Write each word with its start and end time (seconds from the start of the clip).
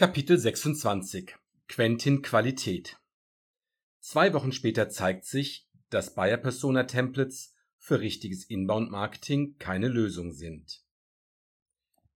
Kapitel 0.00 0.38
26 0.38 1.36
Quentin 1.68 2.22
Qualität 2.22 2.98
Zwei 3.98 4.32
Wochen 4.32 4.50
später 4.50 4.88
zeigt 4.88 5.26
sich, 5.26 5.68
dass 5.90 6.14
Buyer 6.14 6.38
Persona 6.38 6.84
Templates 6.84 7.52
für 7.76 8.00
richtiges 8.00 8.44
Inbound 8.44 8.90
Marketing 8.90 9.56
keine 9.58 9.88
Lösung 9.88 10.32
sind. 10.32 10.82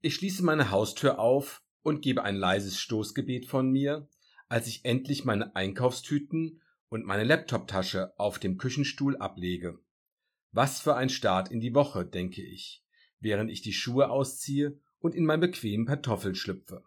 Ich 0.00 0.14
schließe 0.14 0.42
meine 0.42 0.70
Haustür 0.70 1.18
auf 1.18 1.62
und 1.82 2.00
gebe 2.00 2.24
ein 2.24 2.36
leises 2.36 2.80
Stoßgebet 2.80 3.44
von 3.44 3.70
mir, 3.70 4.08
als 4.48 4.66
ich 4.66 4.86
endlich 4.86 5.26
meine 5.26 5.54
Einkaufstüten 5.54 6.62
und 6.88 7.04
meine 7.04 7.24
Laptoptasche 7.24 8.18
auf 8.18 8.38
dem 8.38 8.56
Küchenstuhl 8.56 9.18
ablege. 9.18 9.78
Was 10.52 10.80
für 10.80 10.96
ein 10.96 11.10
Start 11.10 11.50
in 11.50 11.60
die 11.60 11.74
Woche, 11.74 12.06
denke 12.06 12.42
ich, 12.42 12.82
während 13.20 13.50
ich 13.50 13.60
die 13.60 13.74
Schuhe 13.74 14.08
ausziehe 14.08 14.80
und 15.00 15.14
in 15.14 15.26
mein 15.26 15.40
bequemen 15.40 15.84
Pantoffel 15.84 16.34
schlüpfe. 16.34 16.82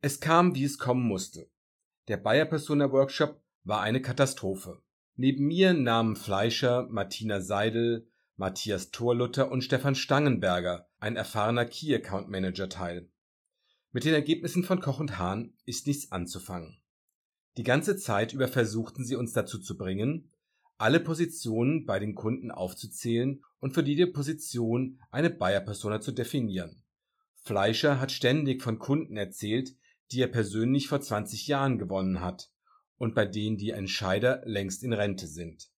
Es 0.00 0.20
kam, 0.20 0.54
wie 0.54 0.64
es 0.64 0.78
kommen 0.78 1.06
musste. 1.06 1.50
Der 2.08 2.16
Bayer 2.16 2.44
Persona 2.44 2.92
Workshop 2.92 3.40
war 3.64 3.80
eine 3.80 4.00
Katastrophe. 4.00 4.82
Neben 5.16 5.46
mir 5.46 5.72
nahmen 5.72 6.14
Fleischer, 6.14 6.86
Martina 6.90 7.40
Seidel, 7.40 8.06
Matthias 8.36 8.90
Thorlutter 8.90 9.50
und 9.50 9.62
Stefan 9.62 9.94
Stangenberger, 9.94 10.88
ein 10.98 11.16
erfahrener 11.16 11.64
Key 11.64 11.94
Account 11.94 12.28
Manager, 12.28 12.68
teil. 12.68 13.08
Mit 13.92 14.04
den 14.04 14.12
Ergebnissen 14.12 14.62
von 14.62 14.80
Koch 14.80 15.00
und 15.00 15.18
Hahn 15.18 15.54
ist 15.64 15.86
nichts 15.86 16.12
anzufangen. 16.12 16.78
Die 17.56 17.62
ganze 17.62 17.96
Zeit 17.96 18.34
über 18.34 18.46
versuchten 18.46 19.06
sie 19.06 19.16
uns 19.16 19.32
dazu 19.32 19.58
zu 19.58 19.78
bringen, 19.78 20.30
alle 20.76 21.00
Positionen 21.00 21.86
bei 21.86 21.98
den 21.98 22.14
Kunden 22.14 22.50
aufzuzählen 22.50 23.42
und 23.60 23.72
für 23.72 23.82
jede 23.82 24.06
Position 24.06 25.00
eine 25.10 25.30
Bayer 25.30 25.62
Persona 25.62 26.02
zu 26.02 26.12
definieren. 26.12 26.82
Fleischer 27.42 27.98
hat 27.98 28.12
ständig 28.12 28.62
von 28.62 28.78
Kunden 28.78 29.16
erzählt, 29.16 29.74
die 30.12 30.20
er 30.20 30.28
persönlich 30.28 30.88
vor 30.88 31.00
20 31.00 31.46
Jahren 31.46 31.78
gewonnen 31.78 32.20
hat 32.20 32.50
und 32.98 33.14
bei 33.14 33.26
denen 33.26 33.56
die 33.56 33.70
Entscheider 33.70 34.42
längst 34.44 34.82
in 34.82 34.92
Rente 34.92 35.26
sind. 35.26 35.68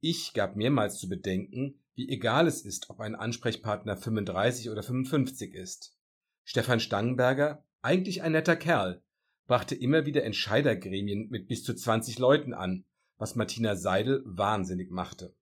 Ich 0.00 0.32
gab 0.32 0.56
mehrmals 0.56 0.98
zu 0.98 1.08
bedenken, 1.08 1.80
wie 1.94 2.08
egal 2.08 2.46
es 2.46 2.62
ist, 2.62 2.88
ob 2.88 3.00
ein 3.00 3.14
Ansprechpartner 3.14 3.96
35 3.96 4.70
oder 4.70 4.82
55 4.82 5.54
ist. 5.54 5.96
Stefan 6.44 6.80
Stangenberger, 6.80 7.64
eigentlich 7.82 8.22
ein 8.22 8.32
netter 8.32 8.56
Kerl, 8.56 9.02
brachte 9.46 9.74
immer 9.74 10.06
wieder 10.06 10.24
Entscheidergremien 10.24 11.28
mit 11.28 11.48
bis 11.48 11.64
zu 11.64 11.74
20 11.74 12.18
Leuten 12.18 12.54
an, 12.54 12.84
was 13.18 13.34
Martina 13.34 13.76
Seidel 13.76 14.22
wahnsinnig 14.24 14.90
machte. 14.90 15.34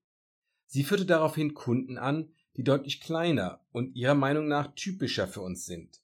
Sie 0.66 0.82
führte 0.82 1.06
daraufhin 1.06 1.54
Kunden 1.54 1.96
an, 1.96 2.32
die 2.56 2.64
deutlich 2.64 3.00
kleiner 3.00 3.64
und 3.70 3.94
ihrer 3.94 4.14
Meinung 4.14 4.48
nach 4.48 4.74
typischer 4.74 5.28
für 5.28 5.42
uns 5.42 5.64
sind. 5.64 6.00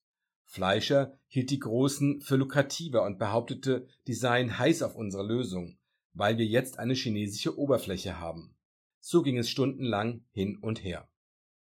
Fleischer 0.54 1.18
hielt 1.26 1.50
die 1.50 1.58
Großen 1.58 2.20
für 2.20 2.36
lukrativer 2.36 3.02
und 3.02 3.18
behauptete, 3.18 3.88
die 4.06 4.14
seien 4.14 4.56
heiß 4.56 4.82
auf 4.82 4.94
unsere 4.94 5.26
Lösung, 5.26 5.78
weil 6.12 6.38
wir 6.38 6.46
jetzt 6.46 6.78
eine 6.78 6.94
chinesische 6.94 7.58
Oberfläche 7.58 8.20
haben. 8.20 8.54
So 9.00 9.22
ging 9.22 9.36
es 9.36 9.50
stundenlang 9.50 10.24
hin 10.30 10.58
und 10.58 10.84
her. 10.84 11.08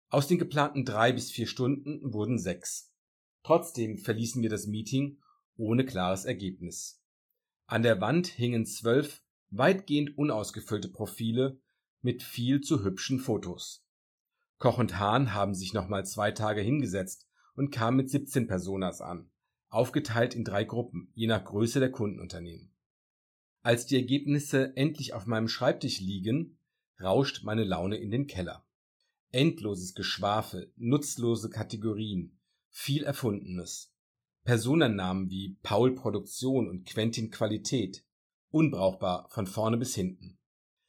Aus 0.08 0.30
den 0.30 0.38
geplanten 0.38 0.86
drei 0.86 1.12
bis 1.12 1.30
vier 1.30 1.48
Stunden 1.48 2.14
wurden 2.14 2.40
sechs. 2.40 2.94
Trotzdem 3.44 3.98
verließen 3.98 4.42
wir 4.42 4.50
das 4.50 4.68
Meeting 4.68 5.20
ohne 5.58 5.86
klares 5.86 6.24
Ergebnis. 6.24 7.04
An 7.66 7.84
der 7.84 8.00
Wand 8.00 8.28
hingen 8.28 8.66
zwölf 8.66 9.22
weitgehend 9.50 10.18
unausgefüllte 10.18 10.88
Profile 10.88 11.60
mit 12.02 12.24
viel 12.24 12.62
zu 12.62 12.86
hübschen 12.86 13.20
Fotos. 13.20 13.86
Koch 14.60 14.78
und 14.78 14.98
Hahn 14.98 15.34
haben 15.34 15.54
sich 15.54 15.74
nochmal 15.74 16.06
zwei 16.06 16.32
Tage 16.32 16.62
hingesetzt 16.62 17.28
und 17.58 17.72
kam 17.72 17.98
mit 17.98 18.10
17 18.10 18.48
Personas 18.48 19.02
an, 19.02 19.30
aufgeteilt 19.70 20.36
in 20.36 20.46
drei 20.46 20.64
Gruppen, 20.64 21.12
je 21.16 21.28
nach 21.28 21.44
Größe 21.44 21.80
der 21.80 21.92
Kundenunternehmen. 21.92 22.72
Als 23.64 23.88
die 23.88 23.96
Ergebnisse 23.96 24.78
endlich 24.78 25.14
auf 25.14 25.26
meinem 25.26 25.50
Schreibtisch 25.50 26.00
liegen, 26.00 26.60
rauscht 27.02 27.44
meine 27.44 27.64
Laune 27.64 27.98
in 27.98 28.12
den 28.12 28.28
Keller. 28.28 28.66
Endloses 29.32 29.94
Geschwafel, 29.96 30.72
nutzlose 30.78 31.50
Kategorien, 31.50 32.40
viel 32.70 33.04
Erfundenes. 33.04 33.92
Personennamen 34.46 35.30
wie 35.30 35.58
Paul 35.64 35.96
Produktion 35.96 36.70
und 36.70 36.86
Quentin 36.86 37.32
Qualität, 37.32 38.06
unbrauchbar 38.52 39.28
von 39.32 39.48
vorne 39.48 39.78
bis 39.78 39.96
hinten. 39.96 40.38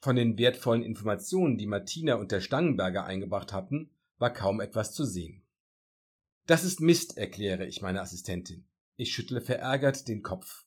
Von 0.01 0.15
den 0.15 0.39
wertvollen 0.39 0.85
Informationen, 0.85 1.57
die 1.57 1.67
Martina 1.67 2.15
und 2.15 2.31
der 2.31 2.41
Stangenberger 2.41 3.05
eingebracht 3.05 3.53
hatten, 3.53 3.91
war 4.19 4.33
kaum 4.33 4.61
etwas 4.61 4.93
zu 4.93 5.05
sehen. 5.05 5.48
Das 6.49 6.65
ist 6.65 6.81
Mist, 6.81 7.19
erkläre 7.19 7.67
ich 7.67 7.83
meiner 7.83 8.01
Assistentin. 8.01 8.67
Ich 8.97 9.13
schüttle 9.13 9.43
verärgert 9.43 10.09
den 10.09 10.23
Kopf. 10.23 10.65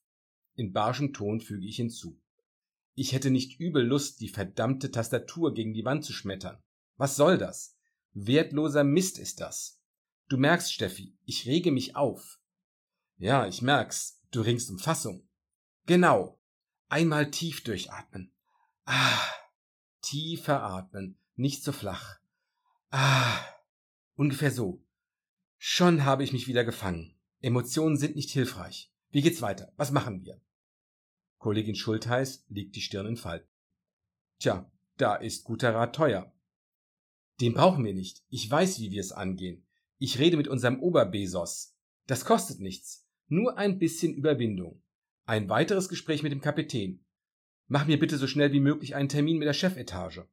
In 0.54 0.74
barschem 0.74 1.12
Ton 1.12 1.42
füge 1.42 1.66
ich 1.66 1.78
hinzu. 1.78 2.22
Ich 2.94 3.14
hätte 3.14 3.32
nicht 3.32 3.60
übel 3.60 3.84
Lust, 3.84 4.22
die 4.22 4.30
verdammte 4.30 4.92
Tastatur 4.92 5.56
gegen 5.56 5.74
die 5.74 5.84
Wand 5.84 6.06
zu 6.06 6.14
schmettern. 6.14 6.62
Was 6.98 7.16
soll 7.16 7.40
das? 7.40 7.76
Wertloser 8.14 8.84
Mist 8.84 9.18
ist 9.18 9.42
das. 9.42 9.82
Du 10.30 10.38
merkst, 10.38 10.72
Steffi, 10.72 11.18
ich 11.26 11.48
rege 11.48 11.72
mich 11.72 11.96
auf. 11.96 12.40
Ja, 13.18 13.48
ich 13.48 13.64
merk's. 13.64 14.22
Du 14.30 14.42
ringst 14.42 14.70
um 14.70 14.78
Fassung. 14.78 15.28
Genau. 15.88 16.40
Einmal 16.90 17.32
tief 17.32 17.64
durchatmen. 17.64 18.32
Ah. 18.86 19.20
Tiefer 20.04 20.62
atmen. 20.62 21.18
Nicht 21.36 21.64
so 21.64 21.72
flach. 21.72 22.20
Ah. 22.92 23.40
Ungefähr 24.14 24.52
so. 24.52 24.84
Schon 25.64 26.06
habe 26.06 26.24
ich 26.24 26.34
mich 26.34 26.48
wieder 26.48 26.66
gefangen. 26.66 27.14
Emotionen 27.40 27.96
sind 27.96 28.16
nicht 28.16 28.32
hilfreich. 28.32 28.92
Wie 29.12 29.22
geht's 29.22 29.44
weiter? 29.44 29.72
Was 29.78 29.92
machen 29.92 30.26
wir? 30.26 30.42
Kollegin 31.38 31.76
Schultheiß 31.76 32.46
legt 32.50 32.76
die 32.76 32.82
Stirn 32.82 33.06
in 33.06 33.16
Falten. 33.16 33.48
Tja, 34.40 34.72
da 34.98 35.14
ist 35.14 35.44
guter 35.44 35.76
Rat 35.76 35.96
teuer. 35.96 36.34
Den 37.42 37.54
brauchen 37.54 37.86
wir 37.86 37.94
nicht. 37.94 38.24
Ich 38.30 38.50
weiß, 38.50 38.80
wie 38.80 38.90
wir 38.90 39.02
es 39.02 39.12
angehen. 39.12 39.64
Ich 40.00 40.18
rede 40.18 40.36
mit 40.36 40.48
unserem 40.48 40.80
Oberbesos. 40.80 41.76
Das 42.08 42.26
kostet 42.26 42.60
nichts. 42.60 43.08
Nur 43.28 43.60
ein 43.60 43.78
bisschen 43.78 44.16
Überwindung. 44.16 44.82
Ein 45.26 45.48
weiteres 45.48 45.90
Gespräch 45.90 46.24
mit 46.24 46.32
dem 46.32 46.42
Kapitän. 46.42 47.06
Mach 47.68 47.86
mir 47.86 48.00
bitte 48.00 48.18
so 48.18 48.26
schnell 48.26 48.52
wie 48.52 48.60
möglich 48.60 48.96
einen 48.96 49.10
Termin 49.10 49.38
mit 49.38 49.48
der 49.48 49.54
Chefetage. 49.54 50.28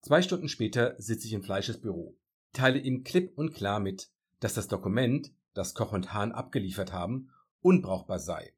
Zwei 0.00 0.22
Stunden 0.22 0.48
später 0.48 0.94
sitze 0.98 1.26
ich 1.26 1.34
in 1.34 1.42
Fleisches 1.42 1.78
Büro. 1.78 2.16
Teile 2.54 2.78
ihm 2.78 3.04
klipp 3.04 3.36
und 3.36 3.52
klar 3.52 3.80
mit, 3.80 4.13
dass 4.44 4.52
das 4.52 4.68
Dokument, 4.68 5.32
das 5.54 5.72
Koch 5.72 5.92
und 5.92 6.12
Hahn 6.12 6.30
abgeliefert 6.30 6.92
haben, 6.92 7.30
unbrauchbar 7.62 8.18
sei. 8.18 8.52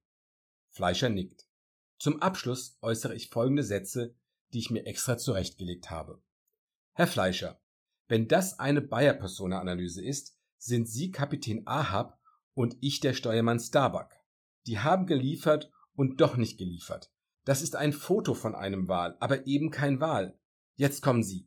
Fleischer 0.69 1.08
nickt. 1.08 1.47
Zum 1.97 2.20
Abschluss 2.20 2.76
äußere 2.82 3.14
ich 3.14 3.30
folgende 3.30 3.62
Sätze, 3.62 4.16
die 4.52 4.58
ich 4.58 4.72
mir 4.72 4.84
extra 4.84 5.16
zurechtgelegt 5.16 5.88
habe. 5.88 6.20
Herr 6.94 7.06
Fleischer, 7.06 7.60
wenn 8.08 8.26
das 8.26 8.58
eine 8.58 8.82
Bayer-Persona-Analyse 8.82 10.04
ist, 10.04 10.36
sind 10.58 10.88
Sie 10.88 11.12
Kapitän 11.12 11.69
Ahab 11.69 12.18
und 12.54 12.76
ich 12.80 12.98
der 12.98 13.14
Steuermann 13.14 13.60
Starbuck. 13.60 14.10
Die 14.66 14.80
haben 14.80 15.06
geliefert 15.06 15.70
und 15.94 16.20
doch 16.20 16.36
nicht 16.36 16.58
geliefert. 16.58 17.12
Das 17.44 17.62
ist 17.62 17.76
ein 17.76 17.92
Foto 17.92 18.34
von 18.34 18.56
einem 18.56 18.88
Wal, 18.88 19.16
aber 19.20 19.47
eben 19.47 19.70
kein 19.70 20.00
Wal. 20.00 20.36
Jetzt 20.74 21.00
kommen 21.00 21.22
Sie. 21.22 21.47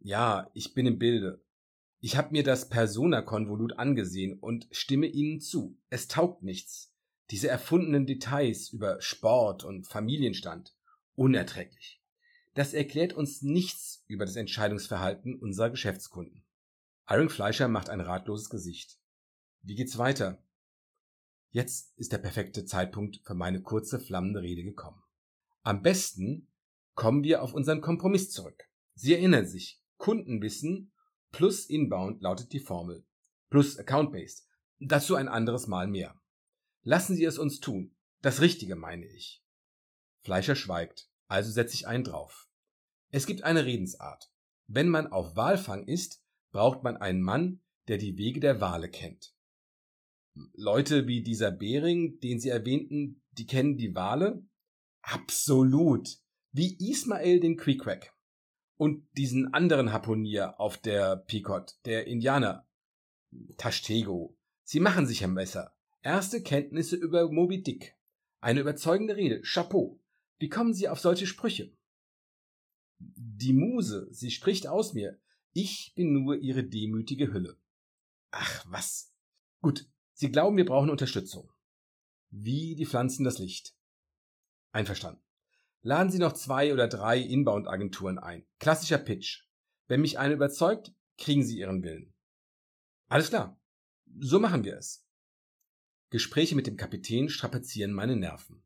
Ja, 0.00 0.50
ich 0.52 0.74
bin 0.74 0.84
im 0.84 0.98
Bilde. 0.98 1.42
Ich 2.04 2.18
habe 2.18 2.32
mir 2.32 2.42
das 2.42 2.68
Persona-Konvolut 2.68 3.78
angesehen 3.78 4.38
und 4.38 4.68
stimme 4.70 5.06
Ihnen 5.06 5.40
zu. 5.40 5.78
Es 5.88 6.06
taugt 6.06 6.42
nichts. 6.42 6.92
Diese 7.30 7.48
erfundenen 7.48 8.04
Details 8.04 8.68
über 8.68 9.00
Sport 9.00 9.64
und 9.64 9.86
Familienstand. 9.86 10.76
Unerträglich. 11.14 12.02
Das 12.52 12.74
erklärt 12.74 13.14
uns 13.14 13.40
nichts 13.40 14.04
über 14.06 14.26
das 14.26 14.36
Entscheidungsverhalten 14.36 15.36
unserer 15.36 15.70
Geschäftskunden. 15.70 16.44
Iron 17.08 17.30
Fleischer 17.30 17.68
macht 17.68 17.88
ein 17.88 18.02
ratloses 18.02 18.50
Gesicht. 18.50 18.98
Wie 19.62 19.74
geht's 19.74 19.96
weiter? 19.96 20.44
Jetzt 21.52 21.98
ist 21.98 22.12
der 22.12 22.18
perfekte 22.18 22.66
Zeitpunkt 22.66 23.22
für 23.24 23.34
meine 23.34 23.62
kurze 23.62 23.98
flammende 23.98 24.42
Rede 24.42 24.62
gekommen. 24.62 25.02
Am 25.62 25.80
besten 25.80 26.48
kommen 26.92 27.24
wir 27.24 27.42
auf 27.42 27.54
unseren 27.54 27.80
Kompromiss 27.80 28.30
zurück. 28.30 28.68
Sie 28.94 29.14
erinnern 29.14 29.46
sich, 29.46 29.80
Kunden 29.96 30.42
wissen, 30.42 30.90
plus 31.34 31.66
Inbound 31.66 32.22
lautet 32.22 32.52
die 32.52 32.60
Formel. 32.60 33.04
Plus 33.50 33.76
Account-Based. 33.76 34.46
Dazu 34.78 35.16
ein 35.16 35.26
anderes 35.26 35.66
Mal 35.66 35.88
mehr. 35.88 36.14
Lassen 36.84 37.16
Sie 37.16 37.24
es 37.24 37.38
uns 37.38 37.58
tun. 37.58 37.96
Das 38.22 38.40
Richtige 38.40 38.76
meine 38.76 39.04
ich. 39.04 39.44
Fleischer 40.22 40.54
schweigt, 40.54 41.10
also 41.26 41.50
setze 41.50 41.74
ich 41.74 41.88
einen 41.88 42.04
drauf. 42.04 42.48
Es 43.10 43.26
gibt 43.26 43.42
eine 43.42 43.64
Redensart. 43.64 44.32
Wenn 44.68 44.88
man 44.88 45.08
auf 45.08 45.34
Walfang 45.34 45.88
ist, 45.88 46.24
braucht 46.52 46.84
man 46.84 46.96
einen 46.98 47.20
Mann, 47.20 47.60
der 47.88 47.98
die 47.98 48.16
Wege 48.16 48.38
der 48.38 48.60
Wale 48.60 48.88
kennt. 48.88 49.34
Leute 50.52 51.08
wie 51.08 51.22
dieser 51.22 51.50
Bering, 51.50 52.20
den 52.20 52.38
Sie 52.38 52.48
erwähnten, 52.48 53.22
die 53.32 53.46
kennen 53.46 53.76
die 53.76 53.94
Wale? 53.96 54.46
Absolut. 55.02 56.08
Wie 56.52 56.76
Ismael 56.78 57.40
den 57.40 57.56
Queequeg. 57.56 58.13
Und 58.76 59.06
diesen 59.16 59.54
anderen 59.54 59.92
Harpunier 59.92 60.58
auf 60.58 60.76
der 60.78 61.16
Picot, 61.16 61.76
der 61.84 62.06
Indianer. 62.06 62.66
Tashtego. 63.56 64.36
Sie 64.62 64.80
machen 64.80 65.06
sich 65.06 65.24
am 65.24 65.34
Messer. 65.34 65.76
Erste 66.02 66.42
Kenntnisse 66.42 66.96
über 66.96 67.30
Moby 67.30 67.62
Dick. 67.62 67.96
Eine 68.40 68.60
überzeugende 68.60 69.16
Rede. 69.16 69.42
Chapeau. 69.42 70.00
Wie 70.38 70.48
kommen 70.48 70.74
Sie 70.74 70.88
auf 70.88 71.00
solche 71.00 71.26
Sprüche? 71.26 71.72
Die 72.98 73.52
Muse, 73.52 74.08
sie 74.10 74.30
spricht 74.30 74.66
aus 74.66 74.94
mir. 74.94 75.18
Ich 75.52 75.92
bin 75.94 76.12
nur 76.12 76.36
ihre 76.36 76.64
demütige 76.64 77.32
Hülle. 77.32 77.56
Ach, 78.30 78.64
was? 78.68 79.12
Gut, 79.60 79.88
Sie 80.14 80.30
glauben, 80.30 80.56
wir 80.56 80.64
brauchen 80.64 80.90
Unterstützung. 80.90 81.52
Wie 82.30 82.74
die 82.76 82.86
Pflanzen 82.86 83.24
das 83.24 83.38
Licht. 83.38 83.74
Einverstanden. 84.72 85.22
Laden 85.86 86.10
Sie 86.10 86.18
noch 86.18 86.32
zwei 86.32 86.72
oder 86.72 86.88
drei 86.88 87.18
Inbound-Agenturen 87.18 88.18
ein. 88.18 88.46
Klassischer 88.58 88.96
Pitch. 88.96 89.42
Wenn 89.86 90.00
mich 90.00 90.18
eine 90.18 90.32
überzeugt, 90.32 90.94
kriegen 91.18 91.44
Sie 91.44 91.58
Ihren 91.58 91.82
Willen. 91.82 92.14
Alles 93.08 93.28
klar. 93.28 93.60
So 94.18 94.40
machen 94.40 94.64
wir 94.64 94.78
es. 94.78 95.06
Gespräche 96.08 96.56
mit 96.56 96.66
dem 96.66 96.78
Kapitän 96.78 97.28
strapazieren 97.28 97.92
meine 97.92 98.16
Nerven. 98.16 98.64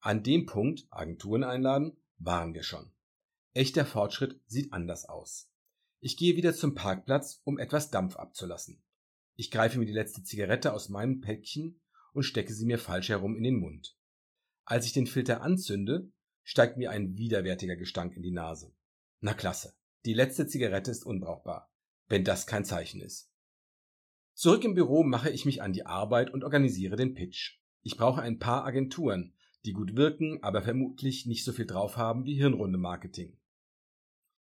An 0.00 0.22
dem 0.22 0.44
Punkt, 0.44 0.86
Agenturen 0.90 1.44
einladen, 1.44 1.96
waren 2.18 2.52
wir 2.52 2.62
schon. 2.62 2.92
Echter 3.54 3.86
Fortschritt 3.86 4.38
sieht 4.46 4.74
anders 4.74 5.06
aus. 5.06 5.50
Ich 6.00 6.18
gehe 6.18 6.36
wieder 6.36 6.52
zum 6.52 6.74
Parkplatz, 6.74 7.40
um 7.44 7.58
etwas 7.58 7.90
Dampf 7.90 8.16
abzulassen. 8.16 8.82
Ich 9.34 9.50
greife 9.50 9.78
mir 9.78 9.86
die 9.86 9.94
letzte 9.94 10.24
Zigarette 10.24 10.74
aus 10.74 10.90
meinem 10.90 11.22
Päckchen 11.22 11.80
und 12.12 12.24
stecke 12.24 12.52
sie 12.52 12.66
mir 12.66 12.78
falsch 12.78 13.08
herum 13.08 13.34
in 13.34 13.44
den 13.44 13.56
Mund. 13.56 13.96
Als 14.66 14.84
ich 14.84 14.92
den 14.92 15.06
Filter 15.06 15.40
anzünde, 15.40 16.12
steigt 16.50 16.76
mir 16.76 16.90
ein 16.90 17.16
widerwärtiger 17.16 17.76
Gestank 17.76 18.16
in 18.16 18.24
die 18.24 18.32
Nase. 18.32 18.74
Na 19.20 19.34
klasse, 19.34 19.72
die 20.04 20.14
letzte 20.14 20.48
Zigarette 20.48 20.90
ist 20.90 21.06
unbrauchbar, 21.06 21.72
wenn 22.08 22.24
das 22.24 22.48
kein 22.48 22.64
Zeichen 22.64 23.00
ist. 23.00 23.30
Zurück 24.34 24.64
im 24.64 24.74
Büro 24.74 25.04
mache 25.04 25.30
ich 25.30 25.44
mich 25.44 25.62
an 25.62 25.72
die 25.72 25.86
Arbeit 25.86 26.34
und 26.34 26.42
organisiere 26.42 26.96
den 26.96 27.14
Pitch. 27.14 27.60
Ich 27.82 27.96
brauche 27.96 28.20
ein 28.20 28.40
paar 28.40 28.64
Agenturen, 28.64 29.32
die 29.64 29.72
gut 29.72 29.94
wirken, 29.94 30.42
aber 30.42 30.62
vermutlich 30.62 31.24
nicht 31.24 31.44
so 31.44 31.52
viel 31.52 31.66
drauf 31.66 31.96
haben 31.96 32.24
wie 32.24 32.34
Hirnrunde 32.34 32.78
Marketing. 32.78 33.38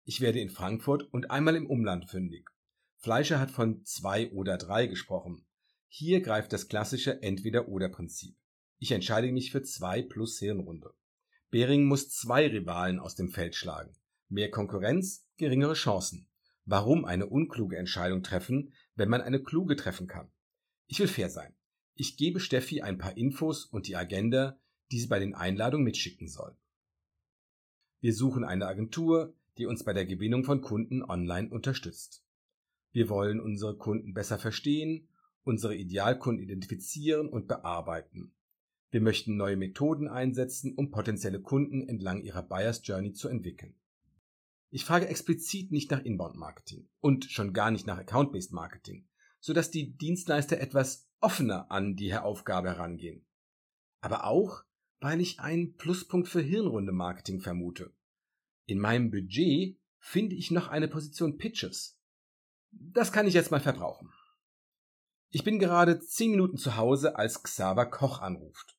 Ich 0.03 0.21
werde 0.21 0.39
in 0.39 0.51
Frankfurt 0.51 1.11
und 1.11 1.31
einmal 1.31 1.55
im 1.55 1.65
Umland 1.65 2.11
fündig. 2.11 2.47
Fleischer 2.97 3.39
hat 3.39 3.49
von 3.49 3.83
zwei 3.85 4.31
oder 4.33 4.59
drei 4.59 4.85
gesprochen. 4.85 5.47
Hier 5.87 6.21
greift 6.21 6.53
das 6.53 6.67
klassische 6.67 7.23
Entweder-oder-Prinzip. 7.23 8.37
Ich 8.77 8.91
entscheide 8.91 9.31
mich 9.31 9.51
für 9.51 9.63
zwei 9.63 10.03
plus 10.03 10.37
Hirnrunde. 10.37 10.93
Bering 11.49 11.85
muss 11.85 12.09
zwei 12.09 12.47
Rivalen 12.47 12.99
aus 12.99 13.15
dem 13.15 13.29
Feld 13.29 13.55
schlagen. 13.55 13.95
Mehr 14.27 14.51
Konkurrenz, 14.51 15.25
geringere 15.37 15.75
Chancen. 15.75 16.27
Warum 16.65 17.05
eine 17.05 17.27
unkluge 17.27 17.77
Entscheidung 17.77 18.23
treffen, 18.23 18.73
wenn 18.95 19.09
man 19.09 19.21
eine 19.21 19.41
kluge 19.41 19.77
treffen 19.77 20.07
kann? 20.07 20.29
Ich 20.87 20.99
will 20.99 21.07
fair 21.07 21.29
sein. 21.29 21.55
Ich 21.95 22.17
gebe 22.17 22.39
Steffi 22.39 22.81
ein 22.81 22.97
paar 22.97 23.15
Infos 23.15 23.65
und 23.65 23.87
die 23.87 23.95
Agenda, 23.95 24.59
die 24.91 24.99
sie 24.99 25.07
bei 25.07 25.19
den 25.19 25.33
Einladungen 25.33 25.85
mitschicken 25.85 26.27
soll. 26.27 26.55
Wir 28.01 28.13
suchen 28.13 28.43
eine 28.43 28.67
Agentur, 28.67 29.33
die 29.57 29.65
uns 29.65 29.83
bei 29.83 29.93
der 29.93 30.05
Gewinnung 30.05 30.43
von 30.43 30.61
Kunden 30.61 31.01
online 31.01 31.49
unterstützt. 31.49 32.23
Wir 32.91 33.09
wollen 33.09 33.39
unsere 33.39 33.77
Kunden 33.77 34.13
besser 34.13 34.37
verstehen, 34.37 35.07
unsere 35.43 35.75
Idealkunden 35.75 36.43
identifizieren 36.43 37.29
und 37.29 37.47
bearbeiten. 37.47 38.33
Wir 38.89 39.01
möchten 39.01 39.35
neue 39.35 39.57
Methoden 39.57 40.07
einsetzen, 40.07 40.73
um 40.75 40.91
potenzielle 40.91 41.41
Kunden 41.41 41.87
entlang 41.87 42.21
ihrer 42.21 42.43
Buyers 42.43 42.81
Journey 42.83 43.11
zu 43.13 43.27
entwickeln. 43.27 43.75
Ich 44.69 44.85
frage 44.85 45.07
explizit 45.07 45.71
nicht 45.71 45.91
nach 45.91 46.03
Inbound 46.03 46.35
Marketing 46.35 46.89
und 46.99 47.25
schon 47.25 47.53
gar 47.53 47.71
nicht 47.71 47.87
nach 47.87 47.97
Account-Based 47.97 48.53
Marketing, 48.53 49.07
sodass 49.39 49.71
die 49.71 49.95
Dienstleister 49.97 50.59
etwas 50.59 51.09
offener 51.19 51.71
an 51.71 51.95
die 51.95 52.13
Aufgabe 52.13 52.69
herangehen. 52.69 53.25
Aber 54.01 54.25
auch, 54.25 54.63
weil 54.99 55.19
ich 55.21 55.39
einen 55.39 55.75
Pluspunkt 55.75 56.27
für 56.27 56.41
Hirnrunde 56.41 56.91
Marketing 56.91 57.39
vermute. 57.39 57.93
In 58.65 58.79
meinem 58.79 59.11
Budget 59.11 59.77
finde 59.99 60.35
ich 60.35 60.51
noch 60.51 60.67
eine 60.67 60.87
Position 60.87 61.37
Pitches. 61.37 61.99
Das 62.71 63.11
kann 63.11 63.27
ich 63.27 63.33
jetzt 63.33 63.51
mal 63.51 63.59
verbrauchen. 63.59 64.11
Ich 65.29 65.43
bin 65.43 65.59
gerade 65.59 65.99
zehn 65.99 66.31
Minuten 66.31 66.57
zu 66.57 66.77
Hause, 66.77 67.17
als 67.17 67.43
Xaver 67.43 67.85
Koch 67.85 68.21
anruft. 68.21 68.76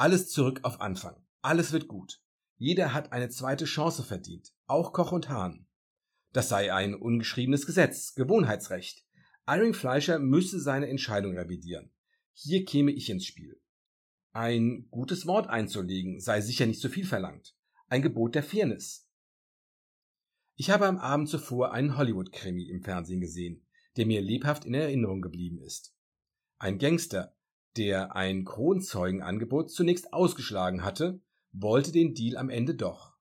Alles 0.00 0.30
zurück 0.30 0.60
auf 0.62 0.80
Anfang. 0.80 1.16
Alles 1.42 1.72
wird 1.72 1.88
gut. 1.88 2.22
Jeder 2.56 2.94
hat 2.94 3.10
eine 3.10 3.30
zweite 3.30 3.64
Chance 3.64 4.04
verdient, 4.04 4.52
auch 4.66 4.92
Koch 4.92 5.10
und 5.10 5.28
Hahn. 5.28 5.66
Das 6.32 6.48
sei 6.48 6.72
ein 6.72 6.94
ungeschriebenes 6.94 7.66
Gesetz, 7.66 8.14
Gewohnheitsrecht. 8.14 9.04
Irving 9.48 9.74
Fleischer 9.74 10.20
müsse 10.20 10.60
seine 10.60 10.86
Entscheidung 10.88 11.36
revidieren. 11.36 11.90
Hier 12.32 12.64
käme 12.64 12.92
ich 12.92 13.10
ins 13.10 13.24
Spiel. 13.24 13.60
Ein 14.30 14.86
gutes 14.92 15.26
Wort 15.26 15.48
einzulegen 15.48 16.20
sei 16.20 16.42
sicher 16.42 16.66
nicht 16.66 16.80
zu 16.80 16.88
viel 16.88 17.04
verlangt. 17.04 17.56
Ein 17.88 18.02
Gebot 18.02 18.36
der 18.36 18.44
Fairness. 18.44 19.10
Ich 20.54 20.70
habe 20.70 20.86
am 20.86 20.98
Abend 20.98 21.28
zuvor 21.28 21.72
einen 21.72 21.96
Hollywood-Krimi 21.96 22.68
im 22.68 22.82
Fernsehen 22.82 23.20
gesehen, 23.20 23.66
der 23.96 24.06
mir 24.06 24.20
lebhaft 24.20 24.64
in 24.64 24.74
Erinnerung 24.74 25.22
geblieben 25.22 25.58
ist. 25.60 25.92
Ein 26.58 26.78
Gangster, 26.78 27.36
der 27.76 28.16
ein 28.16 28.44
Kronzeugenangebot 28.44 29.70
zunächst 29.70 30.12
ausgeschlagen 30.12 30.84
hatte, 30.84 31.20
wollte 31.52 31.92
den 31.92 32.14
Deal 32.14 32.36
am 32.36 32.50
Ende 32.50 32.74
doch. 32.74 33.16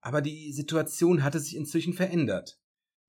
Aber 0.00 0.20
die 0.20 0.52
Situation 0.52 1.22
hatte 1.22 1.40
sich 1.40 1.56
inzwischen 1.56 1.92
verändert. 1.92 2.60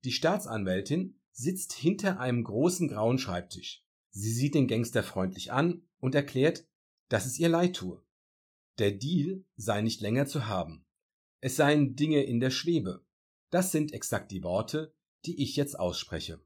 Die 0.04 0.12
Staatsanwältin 0.12 1.18
sitzt 1.32 1.72
hinter 1.72 2.20
einem 2.20 2.44
großen 2.44 2.88
grauen 2.88 3.18
Schreibtisch. 3.18 3.84
Sie 4.10 4.32
sieht 4.32 4.54
den 4.54 4.68
Gangster 4.68 5.02
freundlich 5.02 5.50
an 5.50 5.82
und 5.98 6.14
erklärt, 6.14 6.66
dass 7.08 7.26
es 7.26 7.38
ihr 7.38 7.48
leid 7.48 7.76
tue. 7.76 8.02
Der 8.78 8.92
Deal 8.92 9.44
sei 9.56 9.80
nicht 9.80 10.00
länger 10.00 10.26
zu 10.26 10.46
haben. 10.46 10.84
Es 11.40 11.56
seien 11.56 11.96
Dinge 11.96 12.22
in 12.22 12.40
der 12.40 12.50
Schwebe. 12.50 13.04
Das 13.50 13.72
sind 13.72 13.92
exakt 13.92 14.30
die 14.30 14.42
Worte, 14.42 14.94
die 15.26 15.42
ich 15.42 15.56
jetzt 15.56 15.78
ausspreche. 15.78 16.40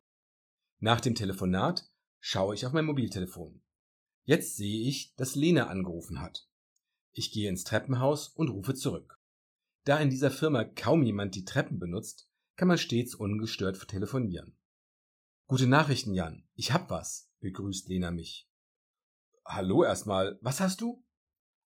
Nach 0.81 1.01
dem 1.01 1.15
Telefonat 1.15 1.91
schaue 2.21 2.55
ich 2.55 2.65
auf 2.65 2.73
mein 2.73 2.85
Mobiltelefon. 2.85 3.63
Jetzt 4.29 4.57
sehe 4.57 4.87
ich, 4.87 5.15
dass 5.17 5.37
Lena 5.37 5.69
angerufen 5.69 6.21
hat. 6.21 6.47
Ich 7.13 7.33
gehe 7.33 7.49
ins 7.49 7.65
Treppenhaus 7.65 8.29
und 8.29 8.51
rufe 8.51 8.75
zurück. 8.75 9.19
Da 9.85 9.99
in 10.01 10.11
dieser 10.11 10.31
Firma 10.31 10.65
kaum 10.65 11.03
jemand 11.03 11.35
die 11.35 11.47
Treppen 11.47 11.79
benutzt, 11.79 12.29
kann 12.55 12.69
man 12.69 12.77
stets 12.77 13.15
ungestört 13.15 13.89
telefonieren. 13.89 14.55
Gute 15.47 15.67
Nachrichten, 15.67 16.13
Jan. 16.13 16.47
Ich 16.57 16.73
hab 16.73 16.91
was, 16.91 17.33
begrüßt 17.41 17.89
Lena 17.89 18.11
mich. 18.11 18.51
Hallo 19.47 19.83
erstmal. 19.83 20.39
Was 20.43 20.61
hast 20.61 20.83
du? 20.83 21.03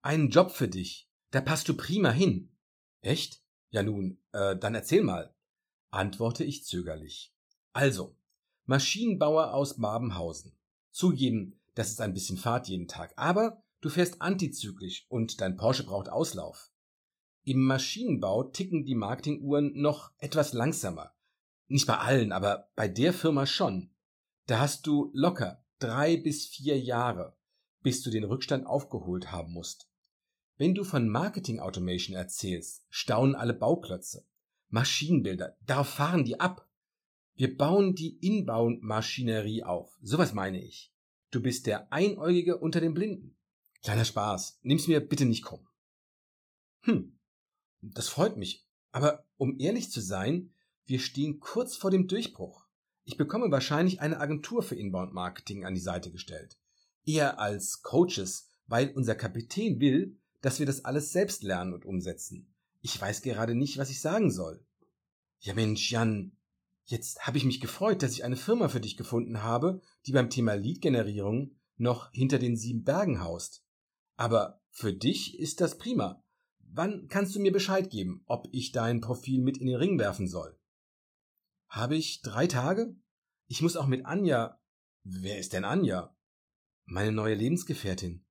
Einen 0.01 0.32
Job 0.32 0.50
für 0.50 0.67
dich. 0.67 1.12
Da 1.29 1.41
passt 1.41 1.70
du 1.70 1.77
prima 1.77 2.10
hin. 2.10 2.58
Echt? 3.01 3.43
Ja 3.70 3.84
nun, 3.84 4.20
äh, 4.32 4.58
dann 4.58 4.74
erzähl 4.74 5.03
mal, 5.03 5.32
antworte 5.91 6.43
ich 6.43 6.65
zögerlich. 6.65 7.36
Also, 7.74 8.17
Maschinenbauer 8.65 9.53
aus 9.53 9.77
Babenhausen. 9.77 10.58
Zugeben, 10.89 11.57
das 11.77 11.89
ist 11.89 12.01
ein 12.01 12.13
bisschen 12.13 12.38
Fahrt 12.38 12.67
jeden 12.69 12.88
Tag, 12.88 13.13
aber 13.17 13.62
du 13.81 13.89
fährst 13.89 14.19
antizyklisch 14.22 15.05
und 15.10 15.41
dein 15.41 15.57
Porsche 15.57 15.86
braucht 15.86 16.10
Auslauf. 16.10 16.72
Im 17.43 17.63
Maschinenbau 17.63 18.46
ticken 18.46 18.84
die 18.84 18.96
Marketinguhren 18.96 19.79
noch 19.79 20.12
etwas 20.17 20.53
langsamer. 20.53 21.13
Nicht 21.67 21.86
bei 21.86 21.98
allen, 22.00 22.31
aber 22.31 22.72
bei 22.75 22.88
der 22.88 23.13
Firma 23.13 23.46
schon. 23.46 23.91
Da 24.48 24.60
hast 24.60 24.88
du 24.88 25.12
locker 25.13 25.63
drei 25.77 26.17
bis 26.17 26.48
vier 26.48 26.79
Jahre, 26.79 27.38
bis 27.84 28.01
du 28.01 28.10
den 28.10 28.24
Rückstand 28.24 28.65
aufgeholt 28.65 29.31
haben 29.31 29.53
musst. 29.53 29.88
Wenn 30.57 30.74
du 30.74 30.84
von 30.84 31.07
Marketing 31.07 31.60
Automation 31.60 32.15
erzählst, 32.15 32.88
staunen 32.89 33.36
alle 33.36 33.53
Bauklötze. 33.53 34.25
Maschinenbilder, 34.69 35.55
darauf 35.62 35.89
fahren 35.89 36.25
die 36.25 36.39
ab. 36.39 36.67
Wir 37.36 37.55
bauen 37.55 37.93
die 37.93 38.17
Inbound-Maschinerie 38.17 39.63
auf. 39.63 39.96
Sowas 40.01 40.34
meine 40.34 40.60
ich. 40.60 40.91
Du 41.29 41.41
bist 41.41 41.65
der 41.65 41.91
Einäugige 41.91 42.57
unter 42.57 42.79
den 42.79 42.93
Blinden. 42.93 43.38
Kleiner 43.84 44.05
Spaß. 44.05 44.60
Nimm's 44.63 44.88
mir 44.88 45.00
bitte 45.00 45.25
nicht 45.25 45.43
krumm. 45.43 45.67
Hm. 46.81 47.19
Das 47.81 48.07
freut 48.10 48.38
mich. 48.38 48.65
Aber 48.91 49.25
um 49.38 49.60
ehrlich 49.60 49.91
zu 49.91 50.01
sein, 50.01 50.53
wir 50.86 51.00
stehen 51.00 51.39
kurz 51.39 51.75
vor 51.75 51.91
dem 51.91 52.07
Durchbruch. 52.07 52.65
Ich 53.03 53.17
bekomme 53.17 53.51
wahrscheinlich 53.51 54.01
eine 54.01 54.19
Agentur 54.19 54.63
für 54.63 54.75
Inbound 54.75 55.13
Marketing 55.13 55.65
an 55.65 55.74
die 55.74 55.81
Seite 55.81 56.12
gestellt. 56.12 56.57
Eher 57.05 57.39
als 57.39 57.81
Coaches, 57.81 58.50
weil 58.67 58.91
unser 58.96 59.15
Kapitän 59.15 59.79
will, 59.79 60.17
dass 60.41 60.60
wir 60.60 60.65
das 60.65 60.86
alles 60.86 61.12
selbst 61.12 61.43
lernen 61.43 61.74
und 61.74 61.86
umsetzen. 61.86 62.53
Ich 62.81 63.00
weiß 63.00 63.22
gerade 63.22 63.55
nicht, 63.55 63.77
was 63.77 63.89
ich 63.89 64.00
sagen 64.00 64.31
soll. 64.31 64.65
Ja 65.39 65.53
Mensch, 65.53 65.91
Jan, 65.91 66.37
jetzt 66.88 67.25
habe 67.27 67.38
ich 67.38 67.46
mich 67.46 67.62
gefreut, 67.62 68.01
dass 68.01 68.13
ich 68.13 68.24
eine 68.24 68.38
Firma 68.38 68.70
für 68.70 68.82
dich 68.82 68.98
gefunden 68.98 69.44
habe, 69.44 69.82
die 70.06 70.12
beim 70.12 70.29
Thema 70.29 70.56
Lead-Generierung 70.56 71.56
noch 71.75 72.12
hinter 72.12 72.39
den 72.39 72.58
sieben 72.58 72.84
Bergen 72.84 73.22
haust. 73.22 73.63
Aber 74.15 74.62
für 74.72 74.94
dich 74.94 75.38
ist 75.39 75.62
das 75.62 75.77
prima. 75.77 76.24
Wann 76.60 77.08
kannst 77.08 77.36
du 77.36 77.39
mir 77.39 77.51
Bescheid 77.51 77.89
geben, 77.89 78.24
ob 78.25 78.48
ich 78.51 78.72
dein 78.72 79.01
Profil 79.01 79.41
mit 79.41 79.58
in 79.58 79.67
den 79.67 79.75
Ring 79.77 80.00
werfen 80.00 80.27
soll? 80.27 80.60
Habe 81.70 81.96
ich 81.96 82.22
drei 82.22 82.48
Tage? 82.48 82.96
Ich 83.48 83.62
muss 83.62 83.77
auch 83.77 83.88
mit 83.88 84.06
Anja. 84.06 84.60
Wer 85.03 85.39
ist 85.39 85.53
denn 85.53 85.65
Anja? 85.65 86.15
Meine 86.86 87.12
neue 87.12 87.36
Lebensgefährtin. 87.36 88.25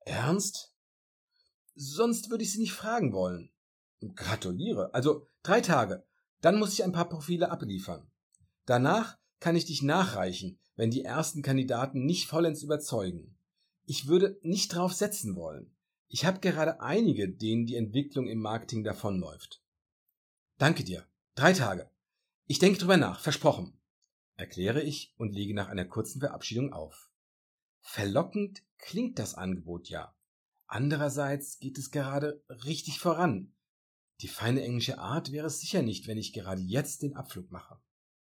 Ernst? 0.00 0.74
Sonst 1.74 2.30
würde 2.30 2.44
ich 2.44 2.52
sie 2.52 2.60
nicht 2.60 2.72
fragen 2.72 3.12
wollen. 3.12 3.52
Gratuliere. 4.14 4.94
Also 4.94 5.28
drei 5.42 5.60
Tage. 5.60 6.06
Dann 6.40 6.58
muss 6.58 6.72
ich 6.72 6.84
ein 6.84 6.92
paar 6.92 7.08
Profile 7.08 7.50
abliefern. 7.50 8.10
Danach 8.64 9.18
kann 9.40 9.56
ich 9.56 9.64
dich 9.64 9.82
nachreichen, 9.82 10.58
wenn 10.74 10.90
die 10.90 11.04
ersten 11.04 11.42
Kandidaten 11.42 12.04
nicht 12.04 12.28
vollends 12.28 12.62
überzeugen. 12.62 13.38
Ich 13.84 14.06
würde 14.06 14.38
nicht 14.42 14.74
drauf 14.74 14.92
setzen 14.92 15.36
wollen. 15.36 15.74
Ich 16.08 16.24
habe 16.24 16.40
gerade 16.40 16.80
einige, 16.80 17.28
denen 17.28 17.66
die 17.66 17.76
Entwicklung 17.76 18.28
im 18.28 18.40
Marketing 18.40 18.84
davonläuft. 18.84 19.62
Danke 20.58 20.84
dir. 20.84 21.06
Drei 21.34 21.52
Tage. 21.52 21.90
Ich 22.46 22.58
denke 22.58 22.78
drüber 22.78 22.96
nach, 22.96 23.20
versprochen, 23.20 23.78
erkläre 24.36 24.82
ich 24.82 25.14
und 25.16 25.34
lege 25.34 25.54
nach 25.54 25.68
einer 25.68 25.84
kurzen 25.84 26.20
Verabschiedung 26.20 26.72
auf. 26.72 27.10
Verlockend 27.80 28.62
klingt 28.78 29.18
das 29.18 29.34
Angebot 29.34 29.88
ja. 29.88 30.14
Andererseits 30.66 31.58
geht 31.58 31.78
es 31.78 31.90
gerade 31.90 32.42
richtig 32.64 32.98
voran. 32.98 33.52
Die 34.20 34.28
feine 34.28 34.62
englische 34.62 34.98
Art 34.98 35.30
wäre 35.32 35.46
es 35.46 35.60
sicher 35.60 35.82
nicht, 35.82 36.06
wenn 36.06 36.18
ich 36.18 36.32
gerade 36.32 36.62
jetzt 36.62 37.02
den 37.02 37.16
Abflug 37.16 37.50
mache. 37.50 37.78